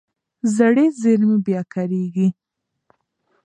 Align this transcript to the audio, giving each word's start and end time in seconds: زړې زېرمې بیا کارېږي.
زړې 0.55 0.85
زېرمې 1.01 1.37
بیا 1.45 1.61
کارېږي. 1.73 2.27